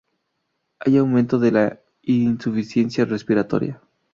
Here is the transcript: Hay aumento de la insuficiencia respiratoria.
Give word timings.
Hay 0.79 0.97
aumento 0.97 1.37
de 1.37 1.51
la 1.51 1.79
insuficiencia 2.01 3.05
respiratoria. 3.05 3.83